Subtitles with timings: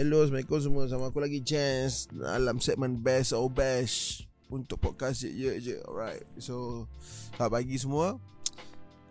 [0.00, 0.88] Hello Assalamualaikum semua.
[0.88, 2.08] Sama aku lagi Jens.
[2.08, 5.76] Dalam segmen Best or Bash Untuk podcast je je je.
[5.84, 6.24] Alright.
[6.40, 6.88] So
[7.36, 8.16] Selamat pagi semua.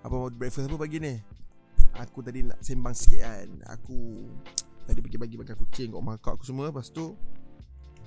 [0.01, 1.21] Apa mau breakfast apa pagi ni?
[1.93, 3.49] Aku tadi nak sembang sikit kan.
[3.77, 4.33] Aku
[4.89, 6.73] Tadi pergi bagi makan kucing Kat makak aku semua.
[6.73, 7.13] Lepas tu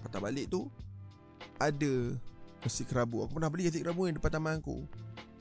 [0.02, 0.66] Patah balik tu
[1.62, 2.18] Ada
[2.66, 3.22] Nasi kerabu.
[3.22, 4.82] Aku pernah beli nasi kerabu Yang depan taman aku.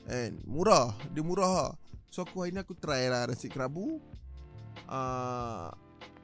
[0.06, 0.94] And Murah.
[1.10, 1.70] Dia murah lah.
[2.06, 3.98] So aku hari ni aku try lah Nasi kerabu.
[4.86, 5.74] Uh,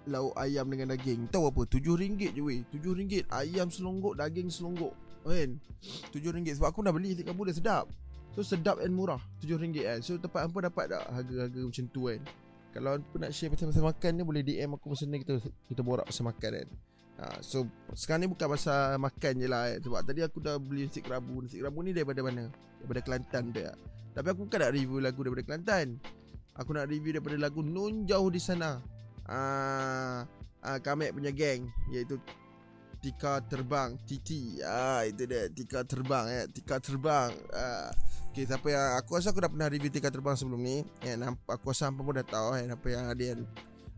[0.09, 1.29] lauk ayam dengan daging.
[1.29, 1.61] Tahu apa?
[1.69, 2.65] RM7 je weh.
[2.73, 4.97] RM7 ayam selonggok, daging selonggok.
[5.23, 5.61] Kan?
[6.11, 7.87] RM7 sebab aku dah beli nasi kabur dah sedap.
[8.33, 9.21] So sedap and murah.
[9.45, 9.99] RM7 kan.
[10.01, 12.21] So tempat apa dapat tak harga-harga macam tu kan?
[12.69, 16.05] Kalau apa nak share pasal makan ni boleh DM aku pasal ni kita kita borak
[16.05, 16.69] pasal makan kan.
[17.19, 17.67] Ha, so
[17.99, 19.79] sekarang ni bukan pasal makan je lah kan?
[19.83, 22.47] Sebab tadi aku dah beli nasi kerabu Nasi kerabu ni daripada mana?
[22.79, 23.75] Daripada Kelantan dia
[24.15, 25.99] Tapi aku bukan nak review lagu daripada Kelantan
[26.55, 28.79] Aku nak review daripada lagu Nun Jauh di Sana
[29.29, 30.25] ah
[30.65, 32.17] uh, Kamek punya geng iaitu
[32.99, 37.93] Tika Terbang TT ah itu dia Tika Terbang ya Tika Terbang ah.
[38.39, 40.87] Okay, siapa yang aku rasa aku dah pernah review Tika Terbang sebelum ni.
[41.03, 41.19] Ya,
[41.51, 43.41] Aku rasa hampa pun dah tahu ya, Apa yang ada yang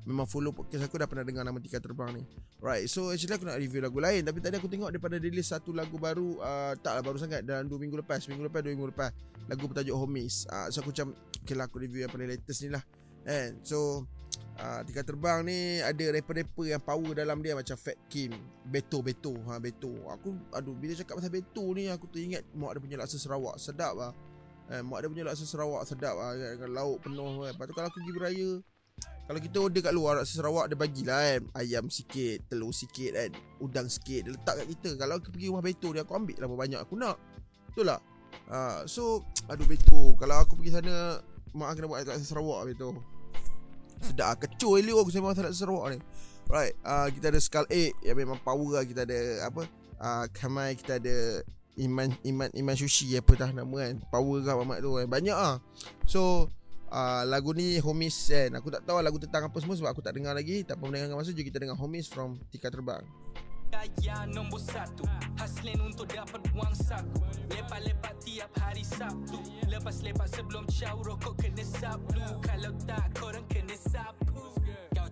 [0.09, 2.25] Memang follow podcast aku dah pernah dengar nama Tika Terbang ni.
[2.57, 4.25] Right, so actually aku nak review lagu lain.
[4.25, 7.77] Tapi tadi aku tengok daripada rilis satu lagu baru uh, Taklah baru sangat dalam 2
[7.77, 8.25] minggu lepas.
[8.33, 9.13] Minggu lepas, 2 minggu lepas
[9.45, 10.49] Lagu bertajuk Homies.
[10.49, 11.13] Uh, So aku macam
[11.45, 12.81] Okay lah aku review yang paling latest ni lah.
[13.29, 14.09] And so
[14.61, 18.37] Ah, tika terbang ni ada rapper-rapper yang power dalam dia macam Fat Kim,
[18.69, 19.89] Beto Beto, ha Beto.
[20.13, 23.97] Aku aduh bila cakap pasal Beto ni aku teringat mak dia punya laksa Sarawak sedap
[23.97, 24.13] ah.
[24.69, 27.57] Eh, mak dia punya laksa Sarawak sedap ah dengan lauk penuh kan.
[27.57, 28.51] Lepas tu kalau aku pergi beraya
[29.25, 33.33] kalau kita order kat luar laksa Sarawak dia bagilah kan ayam sikit, telur sikit kan,
[33.65, 34.91] udang sikit dia letak kat kita.
[35.01, 37.17] Kalau aku pergi rumah Beto ni aku ambil lah banyak aku nak.
[37.73, 38.05] Betul tak?
[38.53, 41.17] Ha, so aduh Beto kalau aku pergi sana
[41.57, 43.20] mak kena buat laksa Sarawak Beto.
[44.01, 45.99] Sedap kecoh elok aku sembang sangat Sarawak ni.
[46.51, 48.85] Right uh, Kita ada Skull 8 Yang memang power lah.
[48.85, 49.63] Kita ada Apa
[50.03, 51.47] uh, Kamai Kita ada
[51.79, 54.03] Iman Iman Iman Sushi Apa dah nama kan.
[54.11, 55.63] Power lah mamat tu kan Banyak ah.
[56.11, 56.51] So
[56.91, 60.03] uh, Lagu ni Homies kan Aku tak tahu lah lagu tentang apa semua Sebab aku
[60.03, 60.67] tak dengar lagi.
[60.67, 63.07] Tak apa mendengarkan masa Jom kita dengar Homies From Tika Terbang.
[63.71, 65.07] Gaya nombor satu.
[65.39, 67.23] Haslin untuk dapat wang saku.
[67.55, 69.39] Lepak-lepak tiap hari Sabtu.
[69.71, 72.20] Lepas lepak sebelum caw rokok kena sablu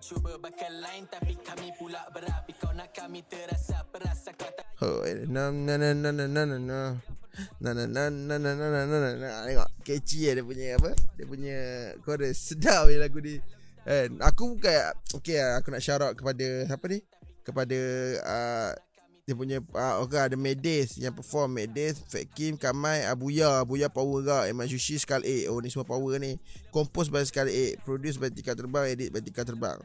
[0.09, 5.05] cuba bakal lain tapi kami pula berapi Kau nak kami terasa perasa kau tak Oh,
[5.29, 6.79] na na na na na na na na
[7.61, 10.81] Na na na na na na na na na na Tengok catchy ya dia punya
[10.81, 11.57] apa Dia punya
[12.01, 13.37] chorus Sedap ya lagu ni
[13.85, 17.05] And aku bukan Okay aku nak shout out kepada Siapa ni
[17.45, 17.79] kepada
[18.25, 18.71] uh,
[19.29, 24.25] dia punya uh, okay, ada Medes yang perform Medes, Fat Kim, Kamai, Abuya, Abuya power
[24.25, 25.53] gak, Eman Sushi, Skull 8.
[25.53, 26.41] Oh ni semua power ni.
[26.73, 29.77] Compose by Skull 8, produce by Tika Terbang, edit by Tika Terbang.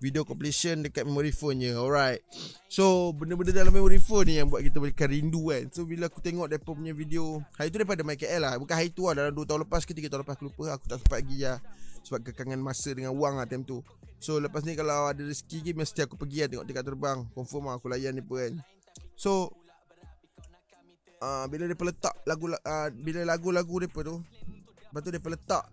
[0.00, 1.76] Video completion dekat memory phone je.
[1.76, 2.24] Alright.
[2.72, 5.68] So benda-benda dalam memory phone ni yang buat kita berikan rindu kan.
[5.76, 8.56] So bila aku tengok depa punya video, hari tu daripada MyKL lah.
[8.56, 10.72] Bukan hari tu lah dalam 2 tahun lepas ke 3 tahun lepas aku lupa.
[10.80, 11.60] Aku tak sempat pergi lah.
[12.00, 13.84] Sebab kekangan masa dengan wang lah time tu.
[14.16, 17.68] So lepas ni kalau ada rezeki lagi Mesti aku pergi lah tengok dekat terbang Confirm
[17.68, 18.52] lah aku layan ni pun kan
[19.26, 19.50] So
[21.18, 24.22] uh, Bila dia letak lagu uh, Bila lagu-lagu dia tu
[24.86, 25.64] Lepas tu dia letak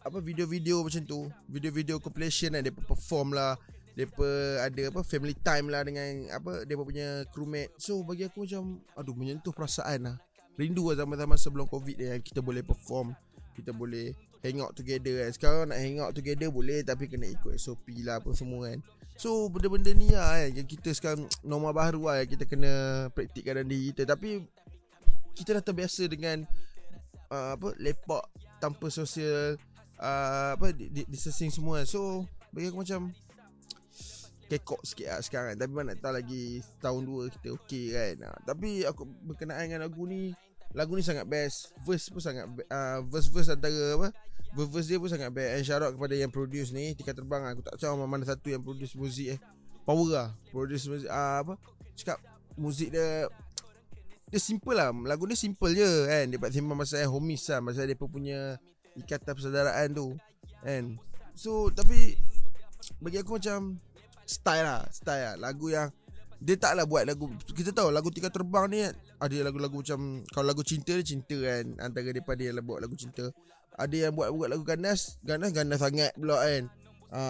[0.00, 1.28] Apa video-video macam tu.
[1.52, 3.60] Video-video compilation lah Dia perform lah.
[3.92, 4.08] Dia
[4.64, 7.76] ada apa Family time lah dengan Apa Dia punya crewmate.
[7.76, 10.16] So bagi aku macam Aduh menyentuh perasaan lah.
[10.56, 13.12] Rindu lah zaman-zaman sebelum covid Yang kita boleh perform.
[13.52, 15.30] Kita boleh hang out together kan.
[15.36, 18.80] Sekarang nak hang out together boleh Tapi kena ikut SOP lah apa semua kan
[19.18, 22.72] So benda-benda ni lah kan Yang kita sekarang normal baru lah Yang kita kena
[23.10, 24.14] praktikkan dalam diri kita.
[24.14, 24.46] Tapi
[25.34, 26.46] Kita dah terbiasa dengan
[27.34, 28.24] uh, Apa Lepak
[28.62, 29.58] Tanpa sosial
[29.98, 30.70] uh, Apa
[31.10, 31.82] Distancing semua.
[31.82, 33.10] So Bagi aku macam
[34.48, 35.58] Kekok sikit lah sekarang.
[35.58, 38.14] Tapi mana tak lagi Tahun dua kita okey kan.
[38.22, 40.30] Uh, Tapi aku berkenaan dengan lagu ni
[40.78, 41.74] Lagu ni sangat best.
[41.82, 44.14] Verse pun sangat uh, Verse-verse antara apa
[44.56, 45.50] Verse dia pun sangat best.
[45.52, 47.44] And shout out kepada yang produce ni Tika terbang.
[47.52, 49.40] Aku tak tahu mana satu yang produce muzik eh.
[49.84, 50.28] Power lah.
[50.48, 51.54] Produce muzik uh, Apa?
[51.92, 52.18] Cakap
[52.56, 53.28] Muzik dia
[54.32, 54.90] Dia simple lah.
[55.04, 56.24] Lagu ni simple je kan?
[56.32, 57.60] Dia buat sembang pasal homies lah.
[57.60, 58.56] Pasal dia punya
[58.96, 60.16] Ikatan persaudaraan tu
[60.64, 60.96] Kan?
[61.36, 62.16] So tapi
[63.04, 63.76] Bagi aku macam
[64.24, 64.82] Style lah.
[64.88, 65.34] Style lah.
[65.36, 65.92] Lagu yang
[66.38, 67.34] dia taklah buat lagu.
[67.50, 68.86] Kita tahu lagu Tika Terbang ni
[69.18, 71.74] Ada lagu-lagu macam Kalau lagu cinta dia cinta kan?
[71.82, 73.34] Antara daripada yang buat lagu cinta
[73.78, 76.66] Ada yang buat buat lagu ganas Ganas ganas sangat pula kan.
[77.14, 77.22] Ha.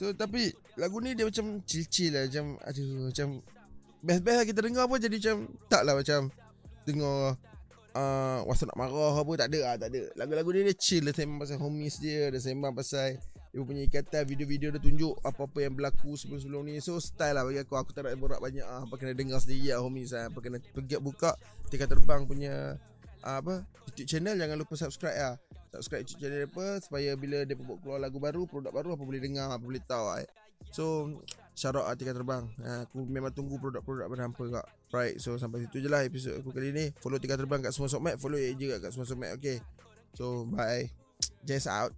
[0.00, 3.28] So tapi Lagu ni dia macam chill-chill lah Macam Aduh macam
[4.04, 4.98] Best-best lah kita dengar pun.
[4.98, 5.36] Jadi macam
[5.70, 6.20] Taklah macam
[6.84, 7.38] Dengar
[7.94, 10.02] uh, nak marah apa Tak ada lah tak ada.
[10.18, 13.22] Lagu-lagu ni dia chill Dia sembang pasal homies dia Dia sembang pasal
[13.54, 16.82] Dia punya ikatan video-video dia tunjuk Apa-apa yang berlaku sebelum-sebelum ni.
[16.82, 17.78] So style lah bagi aku.
[17.78, 18.82] Aku tak nak borak banyak ah.
[18.82, 21.38] Apa kena dengar sendiri lah homies lah Apa kena pergi buka
[21.70, 22.74] Tika Terbang punya
[23.24, 23.64] ah, Apa?
[23.88, 25.34] YouTube channel Jangan lupa subscribe lah.
[25.72, 26.66] Subscribe YouTube channel apa?
[26.84, 30.04] Supaya bila dia buat keluar lagu baru Produk baru Apa boleh dengar Apa boleh tahu
[30.04, 30.22] lah
[30.70, 31.16] So
[31.54, 32.50] Shout out Tika Terbang.
[32.66, 34.66] Ha, Aku memang tunggu produk-produk berhampa kak.
[34.90, 36.90] Right So sampai situ je lah episod aku kali ni.
[36.98, 39.62] Follow Tika Terbang kat semua sokmat Follow je kat semua sokmat Okay.
[40.18, 40.90] So bye.
[41.46, 41.94] Jess out